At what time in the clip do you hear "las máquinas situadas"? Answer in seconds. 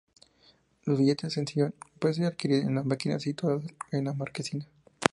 2.73-3.61